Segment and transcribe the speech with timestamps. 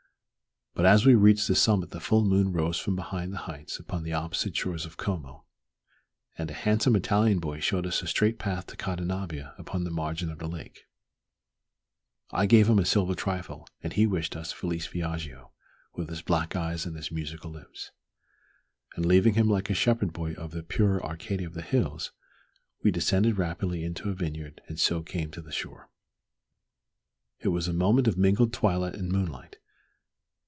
[0.73, 4.03] But as we reached the summit the full moon rose from behind the heights upon
[4.03, 5.43] the opposite shores of Como,
[6.37, 10.31] and a handsome Italian boy showed us a straight path to Cadenabia upon the margin
[10.31, 10.87] of the lake.
[12.31, 15.51] I gave him a silver trifle, and he wished us "felice viaggio"
[15.95, 17.91] with his black eyes and his musical lips;
[18.95, 22.13] and leaving him like a shepherd boy of the purer Arcadia of the hills,
[22.81, 25.89] we descended rapidly into a vineyard, and so came to the shore.
[27.41, 29.57] It was a moment of mingled twilight and moonlight.